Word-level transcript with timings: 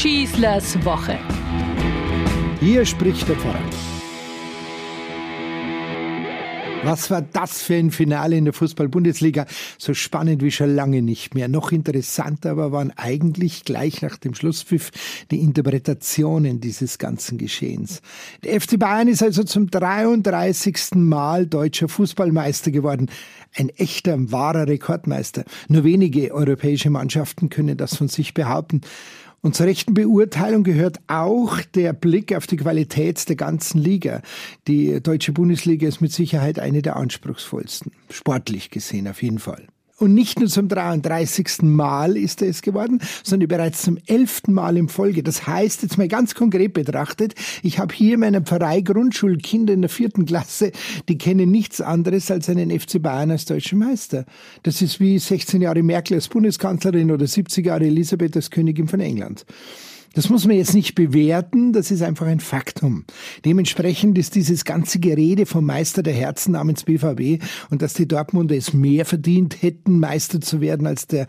Schießlers 0.00 0.82
Woche. 0.82 1.18
Hier 2.58 2.86
spricht 2.86 3.28
der 3.28 3.36
Pfarrer. 3.36 3.60
Was 6.84 7.10
war 7.10 7.20
das 7.20 7.60
für 7.60 7.74
ein 7.74 7.90
Finale 7.90 8.38
in 8.38 8.46
der 8.46 8.54
Fußball-Bundesliga? 8.54 9.44
So 9.76 9.92
spannend 9.92 10.42
wie 10.42 10.52
schon 10.52 10.74
lange 10.74 11.02
nicht 11.02 11.34
mehr. 11.34 11.48
Noch 11.48 11.70
interessanter 11.70 12.52
aber 12.52 12.72
waren 12.72 12.94
eigentlich 12.96 13.64
gleich 13.64 14.00
nach 14.00 14.16
dem 14.16 14.32
Schlusspfiff 14.32 14.90
die 15.30 15.40
Interpretationen 15.40 16.62
dieses 16.62 16.96
ganzen 16.96 17.36
Geschehens. 17.36 18.00
Der 18.42 18.58
FC 18.58 18.78
Bayern 18.78 19.08
ist 19.08 19.22
also 19.22 19.44
zum 19.44 19.70
33. 19.70 20.94
Mal 20.94 21.46
deutscher 21.46 21.90
Fußballmeister 21.90 22.70
geworden. 22.70 23.10
Ein 23.54 23.68
echter, 23.68 24.32
wahrer 24.32 24.66
Rekordmeister. 24.66 25.44
Nur 25.68 25.84
wenige 25.84 26.32
europäische 26.32 26.88
Mannschaften 26.88 27.50
können 27.50 27.76
das 27.76 27.96
von 27.96 28.08
sich 28.08 28.32
behaupten. 28.32 28.80
Und 29.42 29.56
zur 29.56 29.66
rechten 29.66 29.94
Beurteilung 29.94 30.64
gehört 30.64 30.98
auch 31.06 31.60
der 31.74 31.94
Blick 31.94 32.34
auf 32.34 32.46
die 32.46 32.58
Qualität 32.58 33.26
der 33.28 33.36
ganzen 33.36 33.78
Liga. 33.78 34.20
Die 34.68 35.02
deutsche 35.02 35.32
Bundesliga 35.32 35.88
ist 35.88 36.00
mit 36.00 36.12
Sicherheit 36.12 36.58
eine 36.58 36.82
der 36.82 36.96
anspruchsvollsten, 36.96 37.92
sportlich 38.10 38.70
gesehen 38.70 39.08
auf 39.08 39.22
jeden 39.22 39.38
Fall. 39.38 39.66
Und 40.00 40.14
nicht 40.14 40.40
nur 40.40 40.48
zum 40.48 40.66
33. 40.66 41.60
Mal 41.60 42.16
ist 42.16 42.40
er 42.40 42.48
es 42.48 42.62
geworden, 42.62 43.02
sondern 43.22 43.48
bereits 43.48 43.82
zum 43.82 43.98
11. 44.06 44.44
Mal 44.46 44.78
in 44.78 44.88
Folge. 44.88 45.22
Das 45.22 45.46
heißt, 45.46 45.82
jetzt 45.82 45.98
mal 45.98 46.08
ganz 46.08 46.34
konkret 46.34 46.72
betrachtet, 46.72 47.34
ich 47.62 47.78
habe 47.78 47.94
hier 47.94 48.14
in 48.14 48.20
meiner 48.20 48.40
Pfarrei 48.40 48.80
Grundschulkinder 48.80 49.74
in 49.74 49.82
der 49.82 49.90
vierten 49.90 50.24
Klasse, 50.24 50.72
die 51.10 51.18
kennen 51.18 51.50
nichts 51.50 51.82
anderes 51.82 52.30
als 52.30 52.48
einen 52.48 52.70
FC 52.70 53.02
Bayern 53.02 53.30
als 53.30 53.44
deutschen 53.44 53.78
Meister. 53.78 54.24
Das 54.62 54.80
ist 54.80 55.00
wie 55.00 55.18
16 55.18 55.60
Jahre 55.60 55.82
Merkel 55.82 56.14
als 56.14 56.28
Bundeskanzlerin 56.28 57.10
oder 57.10 57.26
70 57.26 57.66
Jahre 57.66 57.84
Elisabeth 57.84 58.34
als 58.36 58.50
Königin 58.50 58.88
von 58.88 59.00
England. 59.00 59.44
Das 60.12 60.28
muss 60.28 60.46
man 60.46 60.56
jetzt 60.56 60.74
nicht 60.74 60.96
bewerten, 60.96 61.72
das 61.72 61.90
ist 61.90 62.02
einfach 62.02 62.26
ein 62.26 62.40
Faktum. 62.40 63.04
Dementsprechend 63.44 64.18
ist 64.18 64.34
dieses 64.34 64.64
ganze 64.64 64.98
Gerede 64.98 65.46
vom 65.46 65.64
Meister 65.64 66.02
der 66.02 66.14
Herzen 66.14 66.52
namens 66.52 66.82
BVB 66.82 67.42
und 67.70 67.80
dass 67.80 67.94
die 67.94 68.08
Dortmunder 68.08 68.56
es 68.56 68.72
mehr 68.72 69.04
verdient 69.04 69.62
hätten, 69.62 70.00
Meister 70.00 70.40
zu 70.40 70.60
werden 70.60 70.86
als 70.86 71.06
der 71.06 71.26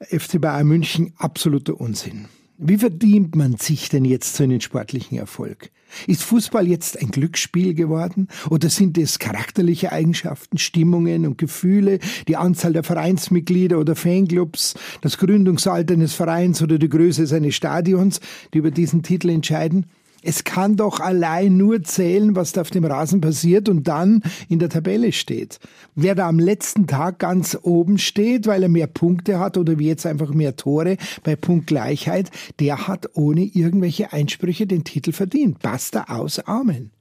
FC 0.00 0.40
Bayern 0.40 0.68
München, 0.68 1.12
absoluter 1.16 1.80
Unsinn. 1.80 2.26
Wie 2.64 2.78
verdient 2.78 3.34
man 3.34 3.56
sich 3.56 3.88
denn 3.88 4.04
jetzt 4.04 4.36
so 4.36 4.44
einen 4.44 4.60
sportlichen 4.60 5.18
Erfolg? 5.18 5.72
Ist 6.06 6.22
Fußball 6.22 6.68
jetzt 6.68 6.96
ein 7.02 7.10
Glücksspiel 7.10 7.74
geworden? 7.74 8.28
Oder 8.50 8.70
sind 8.70 8.96
es 8.98 9.18
charakterliche 9.18 9.90
Eigenschaften, 9.90 10.58
Stimmungen 10.58 11.26
und 11.26 11.38
Gefühle, 11.38 11.98
die 12.28 12.36
Anzahl 12.36 12.72
der 12.72 12.84
Vereinsmitglieder 12.84 13.80
oder 13.80 13.96
Fanclubs, 13.96 14.74
das 15.00 15.18
Gründungsalter 15.18 15.94
eines 15.94 16.14
Vereins 16.14 16.62
oder 16.62 16.78
die 16.78 16.88
Größe 16.88 17.26
seines 17.26 17.56
Stadions, 17.56 18.20
die 18.54 18.58
über 18.58 18.70
diesen 18.70 19.02
Titel 19.02 19.30
entscheiden? 19.30 19.86
Es 20.22 20.44
kann 20.44 20.76
doch 20.76 21.00
allein 21.00 21.56
nur 21.56 21.82
zählen, 21.82 22.36
was 22.36 22.52
da 22.52 22.60
auf 22.60 22.70
dem 22.70 22.84
Rasen 22.84 23.20
passiert 23.20 23.68
und 23.68 23.88
dann 23.88 24.22
in 24.48 24.60
der 24.60 24.68
Tabelle 24.68 25.12
steht. 25.12 25.58
Wer 25.94 26.14
da 26.14 26.28
am 26.28 26.38
letzten 26.38 26.86
Tag 26.86 27.18
ganz 27.18 27.58
oben 27.62 27.98
steht, 27.98 28.46
weil 28.46 28.62
er 28.62 28.68
mehr 28.68 28.86
Punkte 28.86 29.40
hat 29.40 29.58
oder 29.58 29.78
wie 29.78 29.88
jetzt 29.88 30.06
einfach 30.06 30.32
mehr 30.32 30.56
Tore 30.56 30.96
bei 31.24 31.34
Punktgleichheit, 31.34 32.30
der 32.60 32.86
hat 32.86 33.10
ohne 33.14 33.42
irgendwelche 33.42 34.12
Einsprüche 34.12 34.66
den 34.66 34.84
Titel 34.84 35.12
verdient. 35.12 35.58
Basta 35.60 36.04
aus, 36.04 36.38
Amen. 36.38 36.92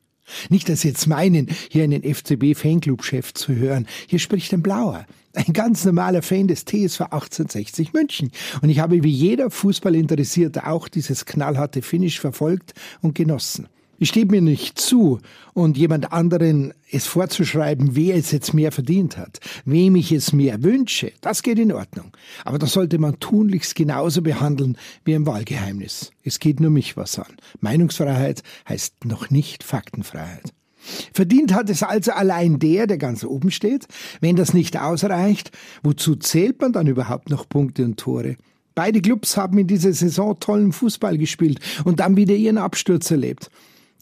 Nicht, 0.49 0.69
dass 0.69 0.81
Sie 0.81 0.89
jetzt 0.89 1.07
meinen, 1.07 1.47
hier 1.69 1.83
einen 1.83 2.03
FCB-Fanclub-Chef 2.03 3.33
zu 3.33 3.55
hören. 3.55 3.87
Hier 4.07 4.19
spricht 4.19 4.53
ein 4.53 4.61
Blauer. 4.61 5.05
Ein 5.33 5.53
ganz 5.53 5.85
normaler 5.85 6.21
Fan 6.21 6.47
des 6.47 6.65
TSV 6.65 7.01
1860 7.01 7.93
München. 7.93 8.31
Und 8.61 8.69
ich 8.69 8.79
habe 8.79 9.01
wie 9.03 9.09
jeder 9.09 9.49
Fußballinteressierte 9.49 10.67
auch 10.67 10.89
dieses 10.89 11.25
knallharte 11.25 11.81
Finish 11.81 12.19
verfolgt 12.19 12.73
und 13.01 13.15
genossen. 13.15 13.67
Ich 14.01 14.09
stehe 14.09 14.25
mir 14.25 14.41
nicht 14.41 14.79
zu, 14.79 15.19
und 15.53 15.77
jemand 15.77 16.11
anderen 16.11 16.73
es 16.91 17.05
vorzuschreiben, 17.05 17.95
wer 17.95 18.15
es 18.15 18.31
jetzt 18.31 18.51
mehr 18.51 18.71
verdient 18.71 19.15
hat, 19.15 19.39
wem 19.63 19.95
ich 19.95 20.11
es 20.11 20.33
mehr 20.33 20.63
wünsche, 20.63 21.11
das 21.21 21.43
geht 21.43 21.59
in 21.59 21.71
Ordnung. 21.71 22.11
Aber 22.43 22.57
das 22.57 22.73
sollte 22.73 22.97
man 22.97 23.19
tunlichst 23.19 23.75
genauso 23.75 24.23
behandeln 24.23 24.75
wie 25.05 25.13
ein 25.13 25.27
Wahlgeheimnis. 25.27 26.09
Es 26.23 26.39
geht 26.39 26.59
nur 26.59 26.71
mich 26.71 26.97
was 26.97 27.19
an. 27.19 27.31
Meinungsfreiheit 27.59 28.41
heißt 28.67 29.05
noch 29.05 29.29
nicht 29.29 29.63
Faktenfreiheit. 29.63 30.51
Verdient 31.13 31.53
hat 31.53 31.69
es 31.69 31.83
also 31.83 32.11
allein 32.11 32.57
der, 32.57 32.87
der 32.87 32.97
ganz 32.97 33.23
oben 33.23 33.51
steht. 33.51 33.85
Wenn 34.19 34.35
das 34.35 34.55
nicht 34.55 34.79
ausreicht, 34.79 35.51
wozu 35.83 36.15
zählt 36.15 36.59
man 36.59 36.73
dann 36.73 36.87
überhaupt 36.87 37.29
noch 37.29 37.47
Punkte 37.47 37.85
und 37.85 37.99
Tore? 37.99 38.37
Beide 38.73 38.99
Clubs 38.99 39.37
haben 39.37 39.59
in 39.59 39.67
dieser 39.67 39.93
Saison 39.93 40.39
tollen 40.39 40.71
Fußball 40.71 41.19
gespielt 41.19 41.59
und 41.83 41.99
dann 41.99 42.17
wieder 42.17 42.33
ihren 42.33 42.57
Absturz 42.57 43.11
erlebt. 43.11 43.51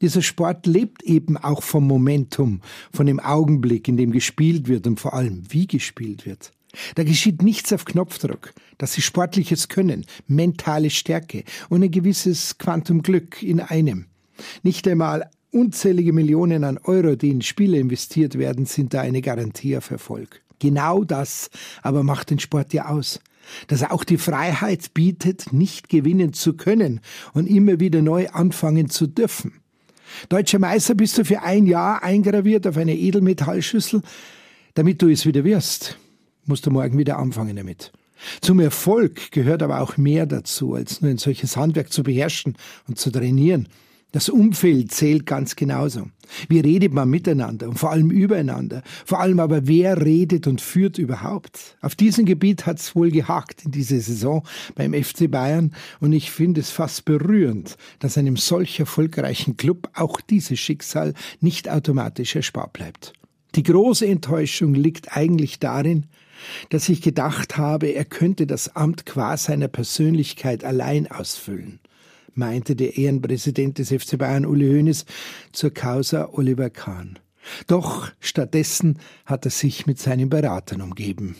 Dieser 0.01 0.21
Sport 0.21 0.65
lebt 0.65 1.03
eben 1.03 1.37
auch 1.37 1.63
vom 1.63 1.85
Momentum, 1.87 2.61
von 2.93 3.05
dem 3.05 3.19
Augenblick, 3.19 3.87
in 3.87 3.97
dem 3.97 4.11
gespielt 4.11 4.67
wird 4.67 4.87
und 4.87 4.99
vor 4.99 5.13
allem 5.13 5.43
wie 5.49 5.67
gespielt 5.67 6.25
wird. 6.25 6.51
Da 6.95 7.03
geschieht 7.03 7.41
nichts 7.41 7.73
auf 7.73 7.85
Knopfdruck. 7.85 8.53
Das 8.77 8.97
ist 8.97 9.03
sportliches 9.03 9.67
Können, 9.67 10.05
mentale 10.27 10.89
Stärke 10.89 11.43
und 11.69 11.83
ein 11.83 11.91
gewisses 11.91 12.57
Quantum 12.57 13.01
Glück 13.01 13.41
in 13.41 13.59
einem. 13.59 14.05
Nicht 14.63 14.87
einmal 14.87 15.29
unzählige 15.51 16.13
Millionen 16.13 16.63
an 16.63 16.77
Euro, 16.77 17.15
die 17.15 17.31
in 17.31 17.41
Spiele 17.41 17.79
investiert 17.79 18.37
werden, 18.37 18.65
sind 18.65 18.93
da 18.93 19.01
eine 19.01 19.21
Garantie 19.21 19.75
auf 19.75 19.89
Erfolg. 19.91 20.41
Genau 20.59 21.03
das 21.03 21.49
aber 21.81 22.03
macht 22.03 22.29
den 22.29 22.39
Sport 22.39 22.73
ja 22.73 22.87
aus. 22.87 23.19
Dass 23.67 23.81
er 23.81 23.91
auch 23.91 24.03
die 24.03 24.17
Freiheit 24.17 24.93
bietet, 24.93 25.51
nicht 25.53 25.89
gewinnen 25.89 26.33
zu 26.33 26.53
können 26.53 26.99
und 27.33 27.47
immer 27.47 27.79
wieder 27.79 28.01
neu 28.01 28.27
anfangen 28.29 28.89
zu 28.89 29.07
dürfen. 29.07 29.53
Deutscher 30.29 30.59
Meister 30.59 30.95
bist 30.95 31.17
du 31.17 31.25
für 31.25 31.41
ein 31.41 31.65
Jahr 31.65 32.03
eingraviert 32.03 32.67
auf 32.67 32.77
eine 32.77 32.95
Edelmetallschüssel. 32.95 34.01
Damit 34.73 35.01
du 35.01 35.09
es 35.09 35.25
wieder 35.25 35.43
wirst, 35.43 35.97
musst 36.45 36.65
du 36.65 36.71
morgen 36.71 36.97
wieder 36.97 37.17
anfangen 37.17 37.55
damit. 37.55 37.91
Zum 38.41 38.59
Erfolg 38.59 39.31
gehört 39.31 39.63
aber 39.63 39.81
auch 39.81 39.97
mehr 39.97 40.25
dazu, 40.25 40.73
als 40.73 41.01
nur 41.01 41.11
ein 41.11 41.17
solches 41.17 41.55
Handwerk 41.57 41.91
zu 41.91 42.03
beherrschen 42.03 42.57
und 42.87 42.99
zu 42.99 43.11
trainieren. 43.11 43.67
Das 44.11 44.27
Umfeld 44.27 44.91
zählt 44.91 45.27
ganz 45.27 45.55
genauso. 45.55 46.07
Wie 46.47 46.59
redet 46.59 46.93
man 46.93 47.09
miteinander 47.09 47.69
und 47.69 47.77
vor 47.77 47.91
allem 47.91 48.09
übereinander? 48.09 48.81
Vor 49.05 49.19
allem 49.19 49.39
aber, 49.39 49.67
wer 49.67 50.03
redet 50.03 50.47
und 50.47 50.61
führt 50.61 50.97
überhaupt? 50.97 51.77
Auf 51.81 51.93
diesem 51.93 52.25
Gebiet 52.25 52.65
hat 52.65 52.79
es 52.79 52.95
wohl 52.95 53.11
gehakt 53.11 53.65
in 53.65 53.71
dieser 53.71 53.99
Saison 53.99 54.43
beim 54.73 54.95
FC 54.95 55.29
Bayern 55.29 55.75
und 55.99 56.13
ich 56.13 56.31
finde 56.31 56.61
es 56.61 56.71
fast 56.71 57.05
berührend, 57.05 57.77
dass 57.99 58.17
einem 58.17 58.35
solch 58.35 58.79
erfolgreichen 58.79 59.57
Club 59.57 59.89
auch 59.93 60.21
dieses 60.21 60.59
Schicksal 60.59 61.13
nicht 61.39 61.69
automatisch 61.69 62.35
erspart 62.35 62.73
bleibt. 62.73 63.13
Die 63.53 63.63
große 63.63 64.07
Enttäuschung 64.07 64.73
liegt 64.73 65.15
eigentlich 65.15 65.59
darin, 65.59 66.07
dass 66.69 66.89
ich 66.89 67.03
gedacht 67.03 67.57
habe, 67.57 67.87
er 67.87 68.05
könnte 68.05 68.47
das 68.47 68.75
Amt 68.75 69.05
qua 69.05 69.37
seiner 69.37 69.67
Persönlichkeit 69.67 70.63
allein 70.63 71.11
ausfüllen 71.11 71.79
meinte 72.39 72.75
der 72.75 72.97
Ehrenpräsident 72.97 73.77
des 73.77 73.89
FC 73.89 74.17
Bayern 74.17 74.47
Uli 74.47 74.67
Hoeneß 74.67 75.05
zur 75.51 75.71
Causa 75.71 76.29
Oliver 76.31 76.71
Kahn. 76.71 77.19
Doch 77.67 78.11
stattdessen 78.19 78.97
hat 79.25 79.45
er 79.45 79.51
sich 79.51 79.85
mit 79.85 79.99
seinen 79.99 80.29
Beratern 80.29 80.81
umgeben. 80.81 81.35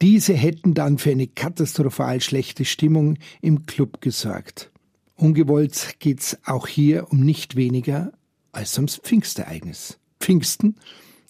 Diese 0.00 0.34
hätten 0.34 0.74
dann 0.74 0.98
für 0.98 1.10
eine 1.10 1.26
katastrophal 1.26 2.20
schlechte 2.20 2.64
Stimmung 2.64 3.18
im 3.40 3.66
Club 3.66 4.00
gesorgt. 4.00 4.70
Ungewollt 5.16 5.96
geht's 5.98 6.38
auch 6.44 6.68
hier 6.68 7.10
um 7.10 7.20
nicht 7.20 7.56
weniger 7.56 8.12
als 8.52 8.76
ums 8.76 8.96
Pfingstereignis. 8.96 9.98
Pfingsten 10.20 10.76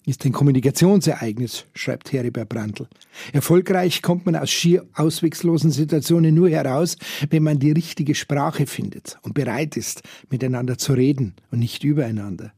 ist 0.05 0.25
ein 0.25 0.31
Kommunikationsereignis, 0.31 1.65
schreibt 1.73 2.11
Heribert 2.11 2.49
Brandl. 2.49 2.87
Erfolgreich 3.33 4.01
kommt 4.01 4.25
man 4.25 4.35
aus 4.35 4.49
schier 4.49 4.85
auswegslosen 4.95 5.71
Situationen 5.71 6.33
nur 6.33 6.49
heraus, 6.49 6.97
wenn 7.29 7.43
man 7.43 7.59
die 7.59 7.71
richtige 7.71 8.15
Sprache 8.15 8.65
findet 8.65 9.17
und 9.21 9.33
bereit 9.33 9.77
ist, 9.77 10.01
miteinander 10.29 10.77
zu 10.77 10.93
reden 10.93 11.35
und 11.51 11.59
nicht 11.59 11.83
übereinander. 11.83 12.53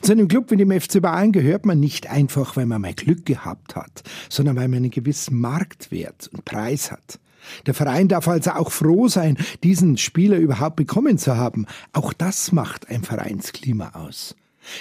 Zu 0.00 0.12
einem 0.12 0.28
Club 0.28 0.50
wie 0.50 0.56
dem 0.56 0.72
FC 0.72 1.00
Bayern 1.00 1.32
gehört 1.32 1.64
man 1.64 1.78
nicht 1.78 2.08
einfach, 2.10 2.56
weil 2.56 2.66
man 2.66 2.80
mal 2.80 2.94
Glück 2.94 3.24
gehabt 3.26 3.76
hat, 3.76 4.02
sondern 4.28 4.56
weil 4.56 4.68
man 4.68 4.78
einen 4.78 4.90
gewissen 4.90 5.38
Marktwert 5.38 6.28
und 6.32 6.44
Preis 6.44 6.90
hat. 6.90 7.20
Der 7.66 7.74
Verein 7.74 8.08
darf 8.08 8.28
also 8.28 8.50
auch 8.52 8.72
froh 8.72 9.08
sein, 9.08 9.38
diesen 9.62 9.96
Spieler 9.96 10.36
überhaupt 10.36 10.76
bekommen 10.76 11.18
zu 11.18 11.36
haben. 11.36 11.66
Auch 11.92 12.12
das 12.12 12.52
macht 12.52 12.88
ein 12.88 13.04
Vereinsklima 13.04 13.90
aus. 13.90 14.34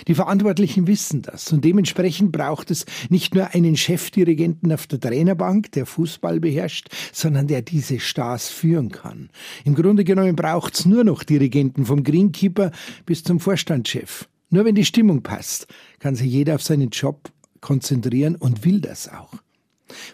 Die 0.08 0.16
Verantwortlichen 0.16 0.88
wissen 0.88 1.22
das 1.22 1.52
und 1.52 1.64
dementsprechend 1.64 2.32
braucht 2.32 2.72
es 2.72 2.86
nicht 3.10 3.36
nur 3.36 3.54
einen 3.54 3.78
Chefdirigenten 3.78 4.72
auf 4.72 4.88
der 4.88 5.00
Trainerbank, 5.00 5.72
der 5.72 5.86
Fußball 5.86 6.40
beherrscht, 6.40 6.90
sondern 7.12 7.48
der 7.48 7.62
diese 7.62 8.00
Stars 8.00 8.50
führen 8.50 8.90
kann. 8.90 9.30
Im 9.66 9.76
Grunde 9.76 10.04
genommen 10.04 10.36
braucht 10.36 10.76
es 10.76 10.86
nur 10.86 11.04
noch 11.04 11.24
Dirigenten 11.24 11.86
vom 11.86 12.04
Greenkeeper 12.04 12.72
bis 13.06 13.24
zum 13.24 13.40
Vorstandschef. 13.40 14.28
Nur 14.50 14.66
wenn 14.66 14.76
die 14.76 14.86
Stimmung 14.86 15.24
passt, 15.24 15.68
kann 16.00 16.16
sich 16.16 16.32
jeder 16.32 16.56
auf 16.56 16.64
seinen 16.64 16.90
Job 16.90 17.32
konzentrieren 17.60 18.36
und 18.36 18.64
will 18.64 18.80
das 18.80 19.10
auch. 19.10 19.34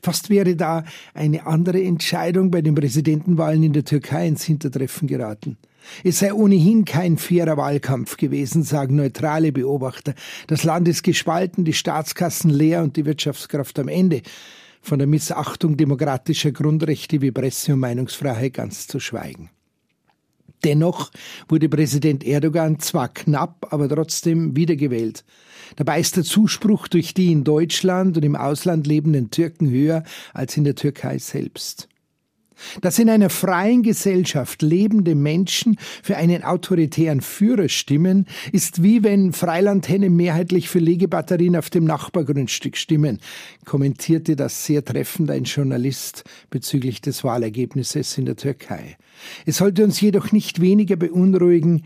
Fast 0.02 0.30
wäre 0.30 0.56
da 0.56 0.84
eine 1.14 1.46
andere 1.46 1.81
Entscheidung 1.81 2.52
bei 2.52 2.62
den 2.62 2.75
Präsidentenwahlen 2.75 3.64
in 3.64 3.74
der 3.74 3.86
Türkei 3.86 4.28
ins 4.28 4.44
Hintertreffen 4.44 5.08
geraten. 5.08 5.58
Es 6.04 6.20
sei 6.20 6.34
ohnehin 6.34 6.86
kein 6.86 7.18
fairer 7.18 7.58
Wahlkampf 7.58 8.18
gewesen, 8.18 8.64
sagen 8.64 8.96
neutrale 8.96 9.52
Beobachter. 9.52 10.14
Das 10.48 10.64
Land 10.64 10.88
ist 10.88 11.04
gespalten, 11.04 11.66
die 11.66 11.74
Staatskassen 11.74 12.50
leer 12.50 12.84
und 12.84 12.96
die 12.96 13.06
Wirtschaftskraft 13.06 13.78
am 13.80 13.88
Ende. 13.88 14.22
Von 14.81 15.00
der 15.00 15.08
Missachtung 15.08 15.78
demokratischer 15.78 16.52
Grundrechte 16.52 17.22
wie 17.22 17.31
Presse- 17.31 17.74
und 17.74 17.80
Meinungsfreiheit 17.80 18.54
ganz 18.54 18.88
zu 18.88 19.00
schweigen. 19.00 19.50
Dennoch 20.63 21.12
wurde 21.48 21.69
Präsident 21.69 22.24
Erdogan 22.24 22.80
zwar 22.80 23.10
knapp, 23.10 23.68
aber 23.71 23.89
trotzdem 23.89 24.56
wiedergewählt. 24.56 25.24
Dabei 25.75 26.00
ist 26.00 26.15
der 26.15 26.24
Zuspruch 26.24 26.88
durch 26.88 27.13
die 27.13 27.31
in 27.31 27.44
Deutschland 27.44 28.18
und 28.18 28.24
im 28.24 28.36
Ausland 28.36 28.88
lebenden 28.88 29.31
Türken 29.31 29.69
höher 29.69 30.04
als 30.33 30.56
in 30.56 30.63
der 30.63 30.75
Türkei 30.75 31.18
selbst. 31.18 31.88
Dass 32.81 33.00
in 33.00 33.10
einer 33.10 33.30
freien 33.30 33.83
Gesellschaft 33.83 34.62
lebende 34.62 35.15
Menschen 35.15 35.77
für 36.01 36.18
einen 36.18 36.44
autoritären 36.44 37.21
Führer 37.21 37.69
stimmen, 37.69 38.25
ist 38.51 38.83
wie 38.83 39.04
wenn 39.04 39.33
Freilandhennen 39.33 40.15
mehrheitlich 40.15 40.69
für 40.69 40.80
Legebatterien 40.80 41.56
auf 41.56 41.69
dem 41.69 41.86
Nachbargrundstück 41.86 42.77
stimmen, 42.77 43.19
kommentierte 43.65 44.36
das 44.36 44.65
sehr 44.65 44.83
treffend 44.83 45.31
ein 45.31 45.44
Journalist 45.44 46.24
bezüglich 46.50 47.01
des 47.01 47.24
Wahlergebnisses 47.24 48.18
in 48.18 48.25
der 48.25 48.36
Türkei. 48.36 48.98
Es 49.45 49.57
sollte 49.57 49.83
uns 49.83 50.01
jedoch 50.01 50.31
nicht 50.31 50.62
weniger 50.62 50.95
beunruhigen, 50.95 51.83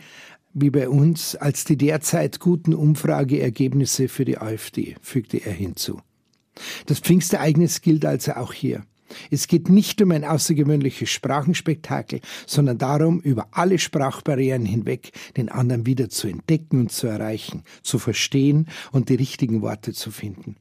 wie 0.53 0.69
bei 0.71 0.89
uns, 0.89 1.35
als 1.35 1.65
die 1.65 1.77
derzeit 1.77 2.39
guten 2.39 2.73
Umfrageergebnisse 2.73 4.07
für 4.07 4.25
die 4.25 4.39
AfD, 4.39 4.95
fügte 5.01 5.37
er 5.37 5.53
hinzu. 5.53 6.01
Das 6.87 6.99
Pfingstereignis 6.99 7.81
gilt 7.81 8.05
also 8.05 8.33
auch 8.33 8.53
hier. 8.53 8.83
Es 9.31 9.47
geht 9.47 9.69
nicht 9.69 10.01
um 10.01 10.11
ein 10.11 10.23
außergewöhnliches 10.23 11.09
Sprachenspektakel, 11.09 12.21
sondern 12.45 12.77
darum, 12.77 13.19
über 13.19 13.47
alle 13.51 13.79
Sprachbarrieren 13.79 14.65
hinweg 14.65 15.11
den 15.35 15.49
anderen 15.49 15.85
wieder 15.85 16.09
zu 16.09 16.27
entdecken 16.27 16.81
und 16.81 16.91
zu 16.91 17.07
erreichen, 17.07 17.63
zu 17.81 17.99
verstehen 17.99 18.67
und 18.91 19.09
die 19.09 19.15
richtigen 19.15 19.61
Worte 19.61 19.93
zu 19.93 20.11
finden. 20.11 20.55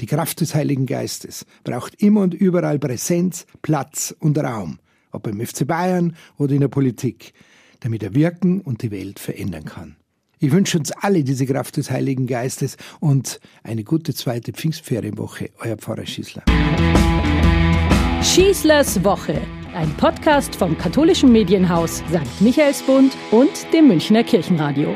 Die 0.00 0.06
Kraft 0.06 0.40
des 0.40 0.54
Heiligen 0.54 0.86
Geistes 0.86 1.46
braucht 1.64 2.00
immer 2.02 2.22
und 2.22 2.34
überall 2.34 2.78
Präsenz, 2.78 3.46
Platz 3.62 4.14
und 4.18 4.38
Raum, 4.38 4.78
ob 5.12 5.26
im 5.26 5.44
FC 5.44 5.66
Bayern 5.66 6.16
oder 6.36 6.54
in 6.54 6.60
der 6.60 6.68
Politik, 6.68 7.32
damit 7.80 8.02
er 8.02 8.14
wirken 8.14 8.60
und 8.60 8.82
die 8.82 8.90
Welt 8.90 9.18
verändern 9.18 9.64
kann. 9.64 9.96
Ich 10.40 10.52
wünsche 10.52 10.78
uns 10.78 10.92
alle 10.92 11.24
diese 11.24 11.46
Kraft 11.46 11.76
des 11.76 11.90
Heiligen 11.90 12.26
Geistes 12.26 12.76
und 13.00 13.40
eine 13.64 13.82
gute 13.82 14.14
zweite 14.14 14.52
Pfingstferienwoche. 14.52 15.50
Euer 15.58 15.76
Pfarrer 15.76 16.06
Schießler. 16.06 16.44
Schießlers 18.38 19.02
Woche, 19.02 19.40
ein 19.74 19.90
Podcast 19.96 20.54
vom 20.54 20.78
katholischen 20.78 21.32
Medienhaus 21.32 22.04
St. 22.08 22.40
Michaelsbund 22.40 23.16
und 23.32 23.50
dem 23.72 23.88
Münchner 23.88 24.22
Kirchenradio. 24.22 24.94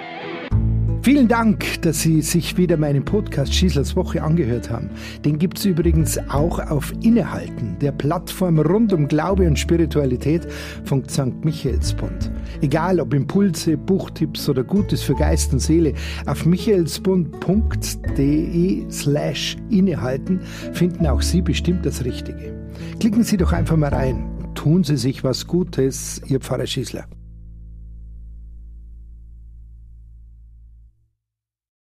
Vielen 1.02 1.26
Dank, 1.26 1.82
dass 1.82 2.02
Sie 2.02 2.22
sich 2.22 2.56
wieder 2.56 2.76
meinen 2.76 3.04
Podcast 3.04 3.52
Schießlers 3.52 3.96
Woche 3.96 4.22
angehört 4.22 4.70
haben. 4.70 4.90
Den 5.24 5.40
gibt 5.40 5.58
es 5.58 5.64
übrigens 5.64 6.20
auch 6.30 6.60
auf 6.60 6.92
Innehalten, 7.02 7.76
der 7.80 7.90
Plattform 7.90 8.60
rund 8.60 8.92
um 8.92 9.08
Glaube 9.08 9.48
und 9.48 9.58
Spiritualität 9.58 10.46
von 10.84 11.08
St. 11.08 11.44
Michaelsbund. 11.44 12.30
Egal 12.60 13.00
ob 13.00 13.12
Impulse, 13.12 13.76
Buchtipps 13.76 14.48
oder 14.48 14.62
Gutes 14.62 15.02
für 15.02 15.16
Geist 15.16 15.52
und 15.52 15.58
Seele, 15.58 15.94
auf 16.26 16.46
michaelsbund.de 16.46 18.88
slash 18.88 19.56
innehalten 19.68 20.38
finden 20.74 21.08
auch 21.08 21.22
Sie 21.22 21.42
bestimmt 21.42 21.84
das 21.84 22.04
Richtige. 22.04 22.61
Klicken 23.00 23.24
Sie 23.24 23.36
doch 23.36 23.52
einfach 23.52 23.76
mal 23.76 23.90
rein. 23.90 24.28
Tun 24.54 24.84
Sie 24.84 24.96
sich 24.96 25.24
was 25.24 25.46
Gutes, 25.46 26.20
Ihr 26.26 26.40
Pfarrer 26.40 26.66
Schießler. 26.66 27.06